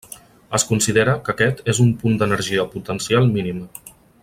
[0.57, 3.71] Es considera que aquest és un punt d'energia potencial mínima.